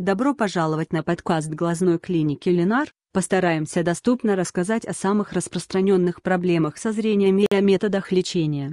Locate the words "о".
4.86-4.94, 7.50-7.60